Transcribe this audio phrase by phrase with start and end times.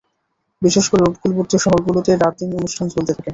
[0.61, 3.29] বিশেষ করে উপকূলবর্তী শহরগুলোতে রাত-দিন অনুষ্ঠান চলতে থাকে।